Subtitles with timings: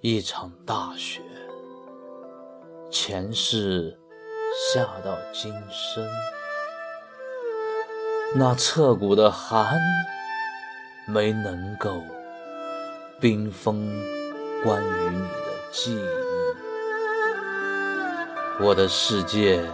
[0.00, 1.20] 一场大雪，
[2.88, 3.98] 前世
[4.72, 6.06] 下到今生，
[8.36, 9.76] 那彻骨的寒
[11.08, 12.00] 没能够
[13.20, 13.88] 冰封
[14.62, 16.67] 关于你的记忆，
[18.60, 19.64] 我的世界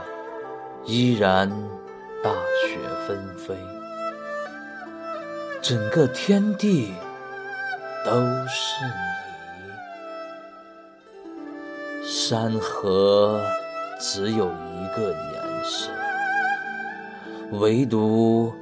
[0.84, 1.48] 依然
[2.22, 2.30] 大
[2.68, 3.56] 雪纷飞，
[5.62, 6.92] 整个天地
[8.04, 8.10] 都
[8.46, 8.92] 是你。
[12.06, 13.40] 山河
[13.98, 15.90] 只有一个颜色，
[17.52, 18.52] 唯独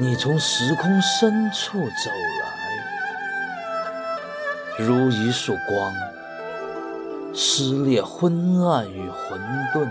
[0.00, 2.10] 你从时空深处走
[4.80, 5.94] 来，如一束光，
[7.34, 9.40] 撕裂昏暗与混
[9.74, 9.88] 沌，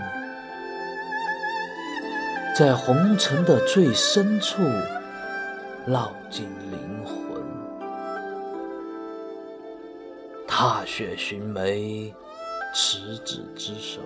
[2.56, 4.62] 在红尘的最深处
[5.88, 7.42] 烙进灵魂。
[10.46, 12.14] 踏雪寻梅。
[12.76, 14.00] 执子之手，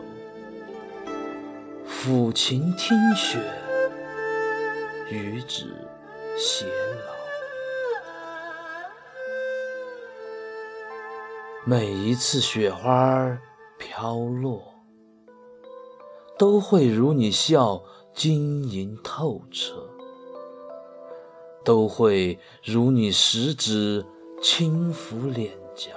[1.88, 3.38] 抚琴听雪，
[5.08, 5.64] 与子
[6.36, 6.66] 偕
[7.06, 7.17] 老。
[11.70, 13.38] 每一次雪花
[13.77, 14.72] 飘落，
[16.38, 17.83] 都会如你笑
[18.14, 19.75] 晶莹透彻，
[21.66, 24.02] 都会如你食指
[24.41, 25.91] 轻抚脸颊。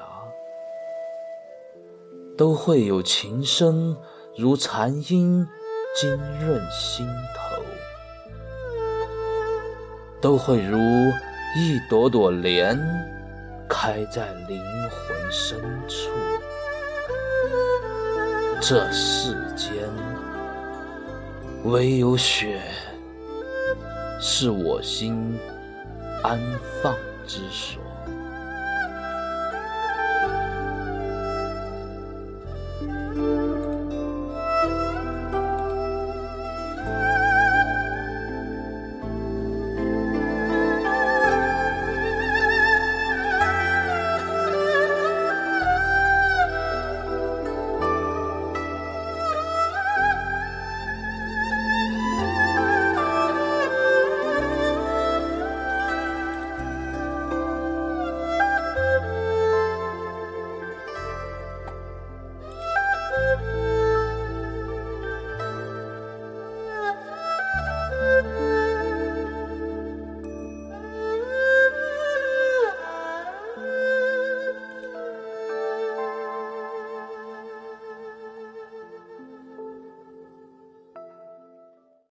[2.37, 3.95] 都会有琴声
[4.35, 5.47] 如残音
[5.95, 7.63] 浸润心头，
[10.19, 10.77] 都会如
[11.57, 12.77] 一朵朵莲
[13.73, 16.09] 开在灵魂深处。
[18.59, 19.89] 这世间
[21.63, 22.61] 唯有雪，
[24.19, 25.39] 是我心
[26.21, 26.37] 安
[26.83, 26.93] 放
[27.25, 27.81] 之所。